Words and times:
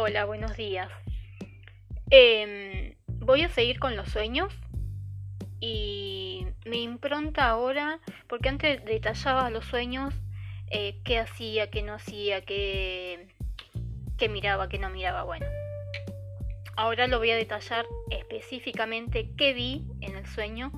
Hola, 0.00 0.26
buenos 0.26 0.56
días. 0.56 0.88
Em, 2.10 2.94
voy 3.18 3.42
a 3.42 3.48
seguir 3.48 3.80
con 3.80 3.96
los 3.96 4.08
sueños 4.08 4.54
y 5.58 6.46
me 6.64 6.76
impronta 6.76 7.48
ahora, 7.48 7.98
porque 8.28 8.48
antes 8.48 8.84
detallaba 8.84 9.50
los 9.50 9.64
sueños, 9.64 10.14
eh, 10.70 11.00
qué 11.02 11.18
hacía, 11.18 11.68
qué 11.68 11.82
no 11.82 11.94
hacía, 11.94 12.42
qué, 12.42 13.26
qué 14.16 14.28
miraba, 14.28 14.68
qué 14.68 14.78
no 14.78 14.88
miraba. 14.88 15.24
Bueno, 15.24 15.46
ahora 16.76 17.08
lo 17.08 17.18
voy 17.18 17.32
a 17.32 17.36
detallar 17.36 17.84
específicamente 18.10 19.32
qué 19.36 19.52
vi 19.52 19.84
en 20.00 20.16
el 20.16 20.26
sueño 20.26 20.70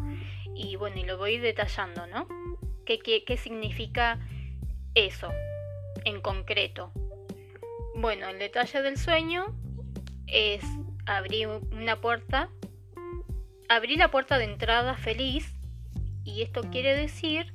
y 0.57 0.77
bueno, 0.77 0.97
y 0.97 1.05
lo 1.05 1.19
voy 1.19 1.37
detallando, 1.37 2.07
¿no? 2.07 2.27
¿Qué, 2.87 2.99
qué, 2.99 3.23
qué 3.25 3.37
significa 3.37 4.19
eso 4.95 5.31
en 6.07 6.23
concreto? 6.23 6.91
Bueno, 8.01 8.31
el 8.31 8.39
detalle 8.39 8.81
del 8.81 8.97
sueño 8.97 9.55
es 10.27 10.65
abrir 11.05 11.49
una 11.49 12.01
puerta, 12.01 12.49
abrí 13.69 13.97
la 13.97 14.11
puerta 14.11 14.39
de 14.39 14.45
entrada 14.45 14.97
feliz 14.97 15.53
y 16.25 16.41
esto 16.41 16.63
quiere 16.71 16.97
decir 16.97 17.53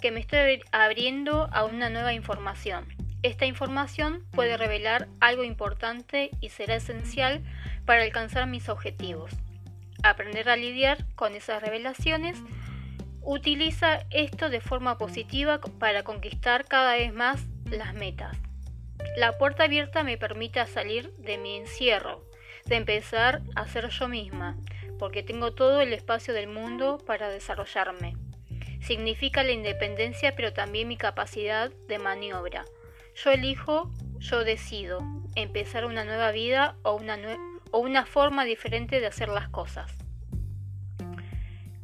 que 0.00 0.10
me 0.10 0.18
estoy 0.18 0.60
abriendo 0.72 1.48
a 1.52 1.64
una 1.64 1.88
nueva 1.88 2.12
información. 2.12 2.84
Esta 3.22 3.46
información 3.46 4.26
puede 4.32 4.56
revelar 4.56 5.06
algo 5.20 5.44
importante 5.44 6.32
y 6.40 6.48
será 6.48 6.74
esencial 6.74 7.40
para 7.84 8.02
alcanzar 8.02 8.48
mis 8.48 8.68
objetivos. 8.68 9.30
Aprender 10.02 10.48
a 10.48 10.56
lidiar 10.56 11.06
con 11.14 11.36
esas 11.36 11.62
revelaciones 11.62 12.42
utiliza 13.22 14.00
esto 14.10 14.50
de 14.50 14.60
forma 14.60 14.98
positiva 14.98 15.60
para 15.78 16.02
conquistar 16.02 16.64
cada 16.64 16.94
vez 16.94 17.14
más 17.14 17.46
las 17.66 17.94
metas. 17.94 18.49
La 19.16 19.36
puerta 19.38 19.64
abierta 19.64 20.02
me 20.02 20.16
permite 20.16 20.64
salir 20.66 21.12
de 21.16 21.36
mi 21.36 21.56
encierro, 21.56 22.24
de 22.66 22.76
empezar 22.76 23.42
a 23.56 23.66
ser 23.66 23.88
yo 23.88 24.08
misma, 24.08 24.56
porque 24.98 25.22
tengo 25.22 25.52
todo 25.52 25.80
el 25.80 25.92
espacio 25.92 26.32
del 26.32 26.48
mundo 26.48 26.98
para 27.06 27.28
desarrollarme. 27.28 28.16
Significa 28.80 29.42
la 29.42 29.52
independencia, 29.52 30.34
pero 30.36 30.52
también 30.52 30.88
mi 30.88 30.96
capacidad 30.96 31.70
de 31.70 31.98
maniobra. 31.98 32.64
Yo 33.14 33.30
elijo, 33.30 33.90
yo 34.18 34.44
decido 34.44 35.00
empezar 35.34 35.84
una 35.84 36.04
nueva 36.04 36.30
vida 36.30 36.76
o 36.82 36.94
una, 36.94 37.18
o 37.72 37.78
una 37.78 38.06
forma 38.06 38.44
diferente 38.44 39.00
de 39.00 39.06
hacer 39.06 39.28
las 39.28 39.48
cosas. 39.48 39.92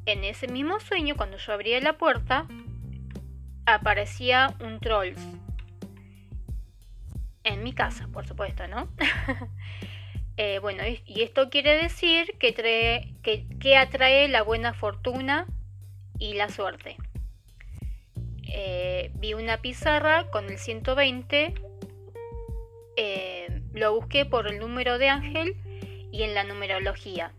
En 0.07 0.25
ese 0.25 0.47
mismo 0.47 0.79
sueño, 0.79 1.17
cuando 1.17 1.37
yo 1.37 1.53
abría 1.53 1.81
la 1.81 1.99
puerta, 1.99 2.47
aparecía 3.67 4.55
un 4.61 4.79
trolls 4.79 5.21
en 7.47 7.63
mi 7.63 7.73
casa, 7.73 8.09
por 8.13 8.27
supuesto, 8.27 8.67
¿no? 8.69 8.89
Eh, 10.39 10.59
bueno, 10.59 10.83
y 10.87 11.23
esto 11.23 11.49
quiere 11.49 11.83
decir 11.83 12.37
que, 12.39 12.53
trae, 12.53 13.15
que, 13.23 13.75
atrae 13.79 14.29
la 14.29 14.43
buena 14.43 14.75
fortuna 14.75 15.47
y 16.19 16.35
la 16.35 16.51
suerte. 16.51 16.99
Eh, 18.47 19.13
vi 19.15 19.33
una 19.33 19.63
pizarra 19.63 20.31
con 20.31 20.45
el 20.51 20.59
120, 20.59 21.55
eh, 22.99 23.63
lo 23.73 23.95
busqué 23.95 24.27
por 24.27 24.47
el 24.47 24.59
número 24.59 24.99
de 24.99 25.09
ángel 25.09 25.57
y 26.13 26.23
en 26.23 26.35
la 26.35 26.45
numerología. 26.45 27.33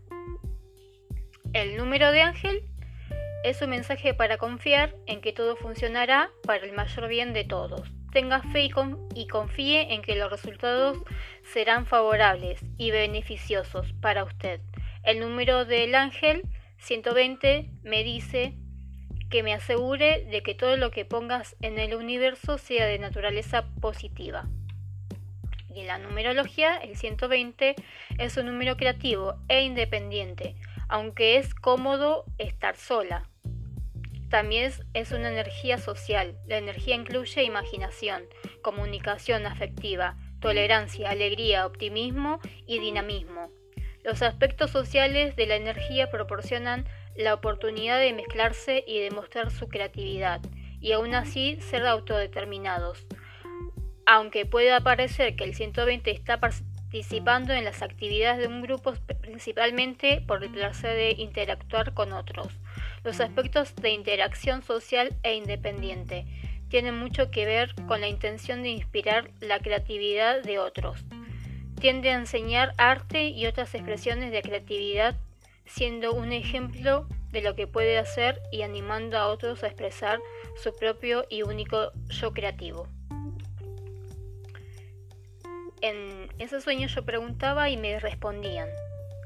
El 1.52 1.76
número 1.76 2.10
de 2.10 2.22
ángel 2.22 2.64
es 3.44 3.62
un 3.62 3.70
mensaje 3.70 4.12
para 4.12 4.38
confiar 4.38 4.96
en 5.06 5.20
que 5.20 5.32
todo 5.32 5.54
funcionará 5.54 6.32
para 6.42 6.66
el 6.66 6.72
mayor 6.72 7.06
bien 7.06 7.32
de 7.32 7.44
todos 7.44 7.92
tenga 8.12 8.42
fe 8.42 8.70
y, 9.14 9.26
confíe 9.26 9.94
en 9.94 10.02
que 10.02 10.16
los 10.16 10.30
resultados 10.30 10.98
serán 11.42 11.86
favorables 11.86 12.60
y 12.76 12.90
beneficiosos 12.90 13.92
para 14.00 14.24
usted. 14.24 14.60
El 15.02 15.20
número 15.20 15.64
del 15.64 15.94
ángel 15.94 16.42
120 16.78 17.70
me 17.82 18.04
dice 18.04 18.54
que 19.30 19.42
me 19.42 19.54
asegure 19.54 20.24
de 20.24 20.42
que 20.42 20.54
todo 20.54 20.76
lo 20.76 20.90
que 20.90 21.04
pongas 21.04 21.56
en 21.60 21.78
el 21.78 21.94
universo 21.94 22.58
sea 22.58 22.86
de 22.86 22.98
naturaleza 22.98 23.66
positiva. 23.80 24.46
Y 25.74 25.80
en 25.80 25.86
la 25.86 25.98
numerología, 25.98 26.76
el 26.76 26.96
120 26.96 27.74
es 28.18 28.36
un 28.36 28.46
número 28.46 28.76
creativo 28.76 29.34
e 29.48 29.62
independiente, 29.62 30.56
aunque 30.88 31.36
es 31.36 31.54
cómodo 31.54 32.24
estar 32.38 32.76
sola. 32.76 33.28
También 34.28 34.70
es, 34.92 35.12
una 35.12 35.30
energía 35.30 35.78
social. 35.78 36.36
La 36.46 36.58
energía 36.58 36.94
incluye 36.94 37.42
imaginación, 37.44 38.24
comunicación 38.62 39.46
afectiva, 39.46 40.16
tolerancia, 40.40 41.10
alegría, 41.10 41.66
optimismo 41.66 42.40
y 42.66 42.78
dinamismo. 42.78 43.50
Los 44.04 44.22
aspectos 44.22 44.70
sociales 44.70 45.34
de 45.34 45.46
la 45.46 45.56
energía 45.56 46.10
proporcionan 46.10 46.86
la 47.16 47.34
oportunidad 47.34 47.98
de 47.98 48.12
mezclarse 48.12 48.84
y 48.86 49.00
demostrar 49.00 49.50
su 49.50 49.68
creatividad, 49.68 50.40
y 50.80 50.92
aún 50.92 51.14
así 51.14 51.58
ser 51.60 51.86
autodeterminados. 51.86 53.06
Aunque 54.06 54.46
pueda 54.46 54.80
parecer 54.80 55.36
que 55.36 55.44
el 55.44 55.54
120 55.54 56.10
está 56.10 56.38
participando 56.38 57.52
en 57.52 57.64
las 57.64 57.82
actividades 57.82 58.38
de 58.38 58.46
un 58.46 58.62
grupo 58.62 58.94
principalmente 59.20 60.22
por 60.26 60.44
el 60.44 60.50
placer 60.50 60.94
de 60.96 61.10
interactuar 61.22 61.92
con 61.92 62.12
otros. 62.12 62.58
Los 63.04 63.20
aspectos 63.20 63.74
de 63.76 63.90
interacción 63.90 64.62
social 64.62 65.16
e 65.22 65.34
independiente 65.34 66.26
tienen 66.68 66.98
mucho 66.98 67.30
que 67.30 67.46
ver 67.46 67.74
con 67.86 68.00
la 68.00 68.08
intención 68.08 68.62
de 68.62 68.70
inspirar 68.70 69.30
la 69.40 69.58
creatividad 69.60 70.42
de 70.42 70.58
otros. 70.58 71.04
Tiende 71.80 72.10
a 72.10 72.16
enseñar 72.16 72.74
arte 72.76 73.28
y 73.28 73.46
otras 73.46 73.74
expresiones 73.74 74.32
de 74.32 74.42
creatividad, 74.42 75.16
siendo 75.64 76.12
un 76.12 76.32
ejemplo 76.32 77.06
de 77.30 77.42
lo 77.42 77.54
que 77.54 77.66
puede 77.66 77.98
hacer 77.98 78.40
y 78.50 78.62
animando 78.62 79.16
a 79.16 79.28
otros 79.28 79.62
a 79.62 79.68
expresar 79.68 80.18
su 80.62 80.74
propio 80.74 81.24
y 81.30 81.42
único 81.42 81.92
yo 82.08 82.32
creativo. 82.32 82.88
En 85.80 86.28
ese 86.38 86.60
sueño 86.60 86.88
yo 86.88 87.04
preguntaba 87.04 87.70
y 87.70 87.76
me 87.76 88.00
respondían. 88.00 88.68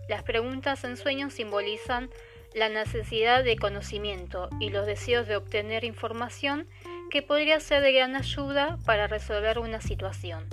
Las 0.09 0.23
preguntas 0.23 0.85
en 0.85 0.97
sueños 0.97 1.33
simbolizan 1.33 2.11
la 2.55 2.69
necesidad 2.69 3.45
de 3.45 3.57
conocimiento 3.57 4.49
y 4.61 4.71
los 4.71 4.87
deseos 4.87 5.27
de 5.27 5.37
obtener 5.37 5.85
información 5.85 6.69
que 7.11 7.23
podría 7.23 7.61
ser 7.61 7.83
de 7.83 7.93
gran 7.93 8.17
ayuda 8.17 8.79
para 8.85 9.07
resolver 9.07 9.59
una 9.59 9.81
situación. 9.81 10.47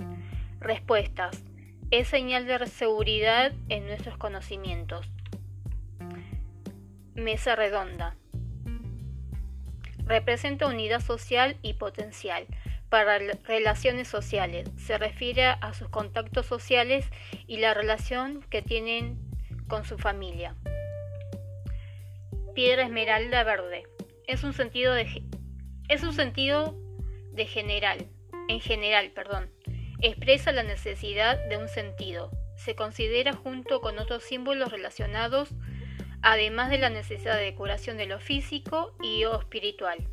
Respuestas. 0.60 1.42
Es 1.90 2.08
señal 2.08 2.46
de 2.46 2.66
seguridad 2.66 3.52
en 3.68 3.86
nuestros 3.86 4.16
conocimientos. 4.16 5.06
Mesa 7.14 7.56
redonda. 7.56 8.16
Representa 10.04 10.66
unidad 10.66 11.00
social 11.00 11.56
y 11.62 11.74
potencial 11.74 12.46
para 12.88 13.18
relaciones 13.18 14.08
sociales. 14.08 14.68
Se 14.76 14.98
refiere 14.98 15.46
a 15.46 15.72
sus 15.74 15.88
contactos 15.88 16.46
sociales 16.46 17.06
y 17.46 17.58
la 17.58 17.74
relación 17.74 18.42
que 18.50 18.62
tienen 18.62 19.18
con 19.68 19.84
su 19.84 19.98
familia. 19.98 20.54
Piedra 22.54 22.82
esmeralda 22.82 23.44
verde. 23.44 23.84
Es 24.26 24.42
un 24.42 24.52
sentido 24.52 24.92
de 24.92 25.24
es 25.88 26.02
un 26.02 26.12
sentido 26.12 26.76
de 27.32 27.46
general, 27.46 28.06
en 28.48 28.60
general, 28.60 29.10
perdón. 29.10 29.50
Expresa 30.00 30.52
la 30.52 30.62
necesidad 30.62 31.38
de 31.48 31.56
un 31.56 31.68
sentido. 31.68 32.30
Se 32.56 32.74
considera 32.74 33.32
junto 33.32 33.80
con 33.80 33.98
otros 33.98 34.24
símbolos 34.24 34.70
relacionados, 34.72 35.50
además 36.22 36.70
de 36.70 36.78
la 36.78 36.90
necesidad 36.90 37.38
de 37.38 37.54
curación 37.54 37.96
de 37.96 38.06
lo 38.06 38.18
físico 38.18 38.96
y 39.02 39.24
o 39.24 39.38
espiritual, 39.38 40.08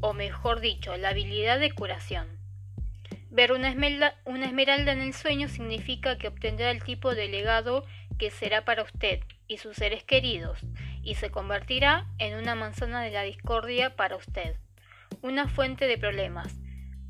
o 0.00 0.12
mejor 0.12 0.60
dicho, 0.60 0.96
la 0.96 1.10
habilidad 1.10 1.60
de 1.60 1.72
curación. 1.72 2.38
Ver 3.30 3.52
una 3.52 3.72
una 4.24 4.46
esmeralda 4.46 4.92
en 4.92 5.00
el 5.00 5.14
sueño 5.14 5.48
significa 5.48 6.18
que 6.18 6.28
obtendrá 6.28 6.70
el 6.70 6.82
tipo 6.82 7.14
de 7.14 7.28
legado 7.28 7.84
que 8.18 8.30
será 8.30 8.64
para 8.64 8.82
usted 8.82 9.20
y 9.48 9.58
sus 9.58 9.76
seres 9.76 10.04
queridos, 10.04 10.58
y 11.02 11.16
se 11.16 11.30
convertirá 11.30 12.06
en 12.18 12.38
una 12.38 12.54
manzana 12.54 13.02
de 13.02 13.10
la 13.10 13.22
discordia 13.22 13.96
para 13.96 14.16
usted, 14.16 14.56
una 15.20 15.48
fuente 15.48 15.86
de 15.86 15.98
problemas. 15.98 16.54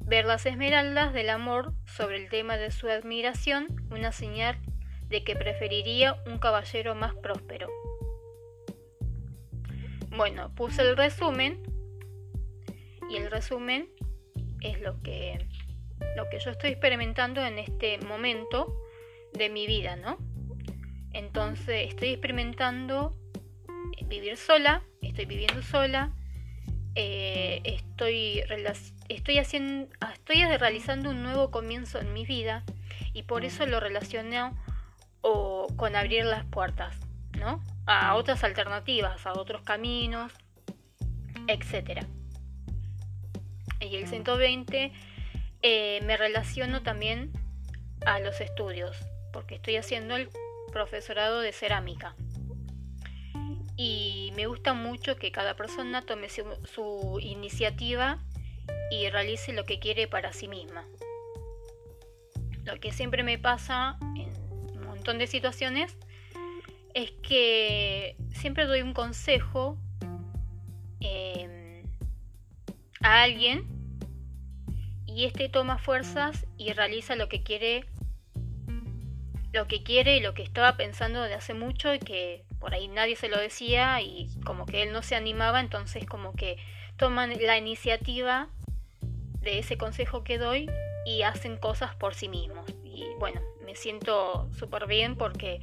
Ver 0.05 0.25
las 0.25 0.47
esmeraldas 0.47 1.13
del 1.13 1.31
amor 1.31 1.75
sobre 1.87 2.17
el 2.17 2.29
tema 2.29 2.57
de 2.57 2.71
su 2.71 2.89
admiración, 2.89 3.69
una 3.91 4.13
señal 4.13 4.59
de 5.09 5.23
que 5.23 5.37
preferiría 5.37 6.17
un 6.27 6.39
caballero 6.39 6.95
más 6.95 7.15
próspero. 7.15 7.69
Bueno, 10.09 10.55
puse 10.55 10.83
el 10.83 10.97
resumen 10.97 11.63
y 13.09 13.17
el 13.17 13.31
resumen 13.31 13.89
es 14.61 14.81
lo 14.81 15.01
que 15.03 15.47
lo 16.17 16.29
que 16.29 16.39
yo 16.41 16.51
estoy 16.51 16.71
experimentando 16.71 17.45
en 17.45 17.59
este 17.59 17.99
momento 17.99 18.77
de 19.33 19.49
mi 19.49 19.67
vida, 19.67 19.97
¿no? 19.97 20.19
Entonces 21.13 21.89
estoy 21.89 22.09
experimentando 22.09 23.17
vivir 24.07 24.37
sola, 24.37 24.83
estoy 25.01 25.27
viviendo 25.27 25.63
sola, 25.63 26.13
eh, 26.95 27.63
estoy, 27.65 28.43
estoy, 29.09 29.39
haciendo, 29.39 29.89
estoy 30.13 30.45
realizando 30.45 31.11
un 31.11 31.23
nuevo 31.23 31.51
comienzo 31.51 31.99
en 31.99 32.13
mi 32.13 32.27
vida 32.27 32.65
y 33.15 33.23
por 33.23 33.45
eso 33.45 33.67
lo 33.67 33.81
relaciono 33.81 34.57
o 35.23 35.69
con 35.77 35.97
abrir 35.97 36.25
las 36.25 36.45
puertas, 36.45 36.97
¿no? 37.39 37.63
A 37.87 38.15
otras 38.17 38.45
alternativas, 38.45 39.27
a 39.27 39.33
otros 39.33 39.63
caminos, 39.63 40.33
etc. 41.49 42.05
Y 43.81 43.97
el 43.97 44.07
120 44.07 44.93
eh, 45.63 46.01
me 46.05 46.17
relaciono 46.17 46.83
también 46.83 47.33
a 48.05 48.19
los 48.19 48.41
estudios, 48.41 48.97
porque 49.33 49.55
estoy 49.55 49.77
haciendo 49.77 50.17
el 50.17 50.29
profesorado 50.73 51.41
de 51.41 51.53
cerámica. 51.53 52.15
Y 53.77 54.33
me 54.37 54.47
gusta 54.47 54.75
mucho 54.75 55.17
que 55.17 55.33
cada 55.33 55.57
persona 55.57 56.03
tome 56.03 56.29
su 56.29 57.19
iniciativa 57.21 58.19
y 58.91 59.09
realice 59.09 59.53
lo 59.53 59.65
que 59.65 59.79
quiere 59.79 60.07
para 60.07 60.33
sí 60.33 60.49
misma. 60.49 60.87
Lo 62.65 62.79
que 62.79 62.93
siempre 62.93 63.23
me 63.23 63.39
pasa 63.39 63.97
en 64.17 64.31
un 64.77 64.85
montón 64.85 65.19
de 65.19 65.27
situaciones 65.27 65.97
es 66.95 67.11
que 67.23 68.17
siempre 68.33 68.67
doy 68.67 68.83
un 68.83 68.93
consejo 68.93 69.79
em, 71.01 71.83
a 73.03 73.23
alguien 73.23 73.67
y 75.07 75.25
este 75.25 75.49
toma 75.49 75.79
fuerzas 75.79 76.47
y 76.57 76.73
realiza 76.73 77.17
lo 77.17 77.29
que 77.29 77.43
quiere 77.43 77.87
lo 79.53 79.69
que 79.69 79.83
quiere 79.83 80.17
y 80.17 80.21
lo 80.21 80.33
que 80.33 80.43
estaba 80.43 80.77
pensando 80.79 81.21
de 81.23 81.35
hace 81.35 81.53
mucho 81.53 81.93
y 81.93 81.99
que 81.99 82.45
por 82.63 82.75
ahí 82.75 82.87
nadie 82.87 83.17
se 83.17 83.29
lo 83.29 83.39
decía 83.39 84.01
y 84.01 84.29
como 84.47 84.67
que 84.67 84.85
él 84.85 84.93
no 84.93 85.03
se 85.03 85.17
animaba, 85.17 85.59
entonces 85.59 86.07
como 86.07 86.33
que 86.35 86.57
toman 86.97 87.35
la 87.43 87.59
iniciativa 87.59 88.49
de 89.41 89.59
ese 89.59 89.77
consejo 89.77 90.23
que 90.23 90.39
doy 90.39 90.71
y 91.05 91.23
hacen 91.23 91.57
cosas 91.57 91.97
por 91.97 92.15
sí 92.15 92.29
mismos. 92.29 92.65
Y 92.85 93.05
bueno, 93.19 93.41
me 93.65 93.75
siento 93.75 94.49
súper 94.53 94.87
bien 94.87 95.17
porque 95.17 95.61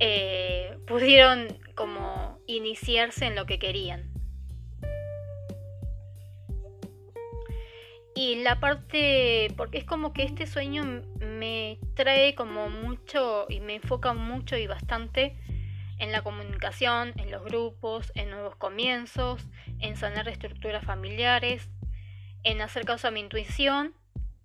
eh, 0.00 0.76
pudieron 0.88 1.46
como 1.76 2.40
iniciarse 2.48 3.26
en 3.26 3.36
lo 3.36 3.46
que 3.46 3.60
querían. 3.60 4.10
Y 8.16 8.42
la 8.42 8.58
parte, 8.58 9.54
porque 9.56 9.78
es 9.78 9.84
como 9.84 10.12
que 10.12 10.24
este 10.24 10.48
sueño 10.48 11.04
me 11.20 11.78
trae 11.94 12.34
como 12.34 12.68
mucho 12.68 13.46
y 13.48 13.60
me 13.60 13.76
enfoca 13.76 14.12
mucho 14.12 14.56
y 14.56 14.66
bastante 14.66 15.36
en 16.00 16.12
la 16.12 16.22
comunicación, 16.22 17.12
en 17.18 17.30
los 17.30 17.44
grupos, 17.44 18.10
en 18.14 18.30
nuevos 18.30 18.56
comienzos, 18.56 19.46
en 19.78 19.96
sanar 19.96 20.28
estructuras 20.28 20.84
familiares, 20.84 21.68
en 22.42 22.62
hacer 22.62 22.86
caso 22.86 23.08
a 23.08 23.10
mi 23.10 23.20
intuición 23.20 23.94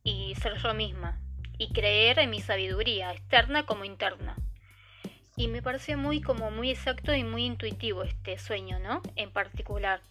y 0.04 0.36
ser 0.36 0.58
yo 0.58 0.74
misma, 0.74 1.20
y 1.58 1.72
creer 1.72 2.20
en 2.20 2.30
mi 2.30 2.42
sabiduría, 2.42 3.12
externa 3.14 3.66
como 3.66 3.86
interna. 3.86 4.36
Y 5.38 5.48
me 5.48 5.62
parece 5.62 5.96
muy 5.96 6.22
como 6.22 6.52
muy 6.52 6.72
exacto 6.72 7.16
y 7.16 7.24
muy 7.24 7.46
intuitivo 7.46 8.04
este 8.04 8.38
sueño, 8.38 8.80
¿no? 8.80 9.02
En 9.16 9.32
particular, 9.32 10.02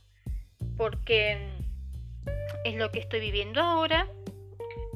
porque 0.78 1.52
es 2.64 2.74
lo 2.76 2.90
que 2.90 3.00
estoy 3.00 3.20
viviendo 3.20 3.60
ahora 3.60 4.08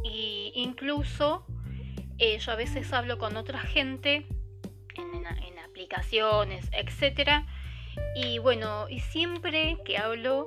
y 0.03 0.53
incluso 0.55 1.47
eh, 2.17 2.39
yo 2.39 2.53
a 2.53 2.56
veces 2.56 2.91
hablo 2.93 3.19
con 3.19 3.37
otra 3.37 3.59
gente 3.61 4.27
en, 4.97 5.27
en 5.27 5.48
aplicaciones, 5.88 6.69
etcétera, 6.73 7.46
y 8.14 8.38
bueno, 8.38 8.88
y 8.88 9.00
siempre 9.00 9.79
que 9.85 9.99
hablo 9.99 10.46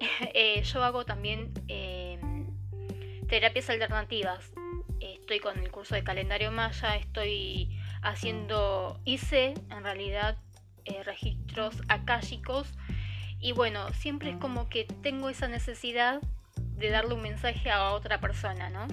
Eh, 0.34 0.62
yo 0.62 0.82
hago 0.82 1.04
también 1.04 1.52
em, 1.68 2.46
terapias 3.28 3.70
alternativas. 3.70 4.52
Estoy 5.00 5.40
con 5.40 5.58
el 5.58 5.70
curso 5.70 5.94
de 5.94 6.04
calendario 6.04 6.50
maya, 6.50 6.96
estoy 6.96 7.78
haciendo, 8.02 9.00
hice 9.04 9.54
en 9.70 9.82
realidad 9.82 10.38
eh, 10.84 11.02
registros 11.04 11.82
akáshicos 11.88 12.72
y 13.40 13.52
bueno, 13.52 13.92
siempre 13.94 14.30
es 14.30 14.36
como 14.36 14.68
que 14.68 14.84
tengo 14.84 15.30
esa 15.30 15.48
necesidad 15.48 16.20
de 16.56 16.90
darle 16.90 17.14
un 17.14 17.22
mensaje 17.22 17.70
a 17.70 17.92
otra 17.92 18.20
persona, 18.20 18.68
¿no? 18.68 18.86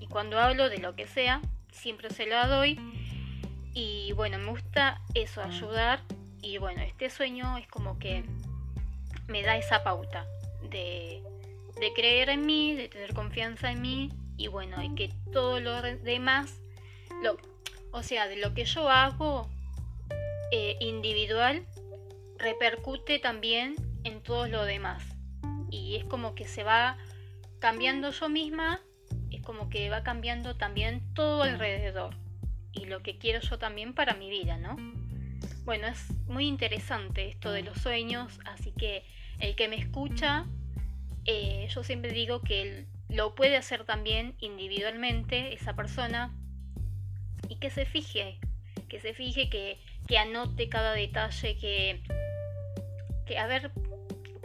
Y 0.00 0.06
cuando 0.06 0.40
hablo 0.40 0.68
de 0.68 0.78
lo 0.78 0.96
que 0.96 1.06
sea, 1.06 1.40
siempre 1.70 2.10
se 2.10 2.26
lo 2.26 2.48
doy 2.48 2.78
y 3.74 4.12
bueno, 4.12 4.38
me 4.38 4.50
gusta 4.50 5.00
eso, 5.14 5.42
ayudar 5.42 6.00
y 6.40 6.58
bueno, 6.58 6.82
este 6.82 7.10
sueño 7.10 7.58
es 7.58 7.66
como 7.66 7.98
que 7.98 8.24
me 9.26 9.42
da 9.42 9.56
esa 9.56 9.82
pauta 9.82 10.26
de, 10.70 11.22
creer 11.94 12.30
en 12.30 12.46
mí, 12.46 12.74
de 12.74 12.88
tener 12.88 13.14
confianza 13.14 13.70
en 13.70 13.82
mí 13.82 14.10
y 14.36 14.48
bueno, 14.48 14.82
y 14.82 14.94
que 14.94 15.12
todo 15.32 15.60
lo 15.60 15.82
demás, 15.82 16.60
lo, 17.22 17.36
o 17.92 18.02
sea, 18.02 18.28
de 18.28 18.36
lo 18.36 18.54
que 18.54 18.64
yo 18.64 18.88
hago 18.88 19.48
eh, 20.50 20.76
individual, 20.80 21.66
repercute 22.38 23.18
también 23.18 23.76
en 24.04 24.22
todo 24.22 24.46
lo 24.46 24.64
demás. 24.64 25.02
Y 25.70 25.96
es 25.96 26.04
como 26.04 26.34
que 26.34 26.46
se 26.46 26.62
va 26.62 26.96
cambiando 27.58 28.10
yo 28.10 28.28
misma, 28.28 28.80
es 29.30 29.42
como 29.42 29.68
que 29.68 29.90
va 29.90 30.02
cambiando 30.02 30.56
también 30.56 31.02
todo 31.14 31.42
alrededor. 31.42 32.14
Y 32.74 32.86
lo 32.86 33.02
que 33.02 33.18
quiero 33.18 33.40
yo 33.40 33.58
también 33.58 33.94
para 33.94 34.14
mi 34.14 34.30
vida, 34.30 34.58
¿no? 34.58 34.76
Bueno, 35.64 35.86
es 35.86 36.10
muy 36.26 36.46
interesante 36.46 37.28
esto 37.28 37.50
de 37.50 37.62
los 37.62 37.78
sueños, 37.78 38.38
así 38.44 38.72
que 38.72 39.04
el 39.38 39.56
que 39.56 39.68
me 39.68 39.76
escucha, 39.76 40.46
eh, 41.24 41.66
yo 41.70 41.82
siempre 41.82 42.12
digo 42.12 42.40
que 42.40 42.86
lo 43.08 43.34
puede 43.34 43.56
hacer 43.56 43.84
también 43.84 44.34
individualmente 44.40 45.54
esa 45.54 45.74
persona 45.74 46.34
y 47.48 47.56
que 47.56 47.70
se 47.70 47.86
fije, 47.86 48.38
que 48.88 49.00
se 49.00 49.14
fije, 49.14 49.48
que, 49.48 49.78
que 50.06 50.18
anote 50.18 50.68
cada 50.68 50.92
detalle, 50.92 51.56
que, 51.56 52.02
que 53.26 53.38
a 53.38 53.46
ver, 53.46 53.70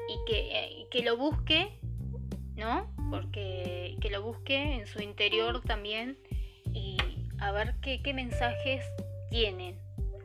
y 0.07 0.25
que, 0.25 0.87
que 0.89 1.03
lo 1.03 1.17
busque, 1.17 1.69
¿no? 2.55 2.93
Porque 3.09 3.95
que 3.99 4.09
lo 4.09 4.21
busque 4.21 4.75
en 4.75 4.87
su 4.87 5.01
interior 5.01 5.61
también 5.61 6.17
y 6.28 6.28
a 7.39 7.51
ver 7.51 7.75
qué, 7.81 8.01
qué 8.01 8.13
mensajes 8.13 8.83
tienen. 9.29 9.77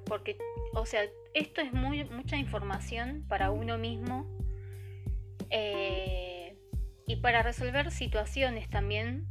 Porque, 0.07 0.37
o 0.75 0.87
sea, 0.87 1.03
esto 1.35 1.61
es 1.61 1.73
muy, 1.73 2.05
mucha 2.05 2.37
información 2.37 3.25
para 3.29 3.51
uno 3.51 3.79
mismo 3.79 4.27
eh, 5.51 6.57
y 7.07 7.17
para 7.17 7.43
resolver 7.43 7.91
situaciones 7.91 8.69
también 8.69 9.27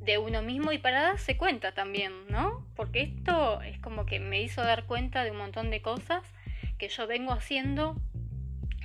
de 0.00 0.18
uno 0.18 0.42
mismo 0.42 0.72
y 0.72 0.78
para 0.78 1.02
darse 1.02 1.36
cuenta 1.36 1.72
también, 1.72 2.12
¿no? 2.28 2.66
Porque 2.76 3.02
esto 3.02 3.62
es 3.62 3.78
como 3.78 4.04
que 4.04 4.20
me 4.20 4.42
hizo 4.42 4.62
dar 4.62 4.84
cuenta 4.84 5.24
de 5.24 5.30
un 5.30 5.38
montón 5.38 5.70
de 5.70 5.80
cosas 5.80 6.22
que 6.78 6.88
yo 6.88 7.06
vengo 7.06 7.32
haciendo 7.32 7.96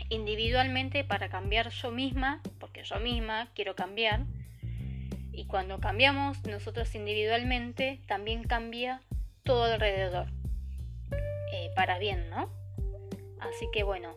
individualmente 0.09 1.03
para 1.03 1.29
cambiar 1.29 1.69
yo 1.69 1.91
misma, 1.91 2.41
porque 2.59 2.83
yo 2.83 2.99
misma 2.99 3.49
quiero 3.53 3.75
cambiar. 3.75 4.25
Y 5.39 5.45
cuando 5.45 5.79
cambiamos 5.79 6.45
nosotros 6.45 6.93
individualmente, 6.95 8.01
también 8.07 8.43
cambia 8.43 8.99
todo 9.43 9.63
alrededor. 9.63 10.27
Eh, 11.53 11.71
para 11.77 11.97
bien, 11.97 12.29
¿no? 12.29 12.51
Así 13.39 13.65
que 13.71 13.83
bueno, 13.83 14.15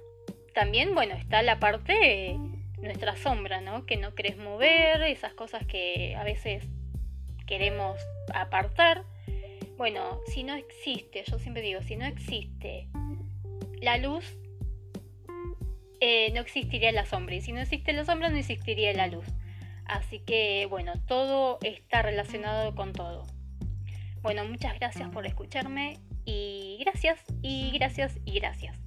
también, 0.52 0.96
bueno, 0.96 1.14
está 1.14 1.42
la 1.42 1.60
parte, 1.60 2.36
nuestra 2.78 3.14
sombra, 3.14 3.60
¿no? 3.60 3.86
Que 3.86 3.96
no 3.96 4.16
querés 4.16 4.36
mover, 4.36 5.00
esas 5.02 5.32
cosas 5.32 5.64
que 5.64 6.16
a 6.16 6.24
veces 6.24 6.64
queremos 7.46 8.00
apartar. 8.34 9.04
Bueno, 9.76 10.18
si 10.26 10.42
no 10.42 10.56
existe, 10.56 11.22
yo 11.24 11.38
siempre 11.38 11.62
digo, 11.62 11.82
si 11.82 11.94
no 11.94 12.04
existe 12.04 12.88
la 13.80 13.96
luz, 13.96 14.24
eh, 16.00 16.32
no 16.32 16.40
existiría 16.40 16.90
la 16.90 17.06
sombra. 17.06 17.36
Y 17.36 17.42
si 17.42 17.52
no 17.52 17.60
existe 17.60 17.92
la 17.92 18.04
sombra, 18.04 18.28
no 18.28 18.38
existiría 18.38 18.92
la 18.92 19.06
luz. 19.06 19.26
Así 19.92 20.20
que, 20.20 20.66
bueno, 20.70 20.94
todo 21.06 21.58
está 21.60 22.00
relacionado 22.00 22.74
con 22.74 22.94
todo. 22.94 23.26
Bueno, 24.22 24.44
muchas 24.46 24.78
gracias 24.78 25.10
por 25.10 25.26
escucharme 25.26 25.98
y 26.24 26.78
gracias 26.80 27.20
y 27.42 27.72
gracias 27.72 28.18
y 28.24 28.38
gracias. 28.40 28.81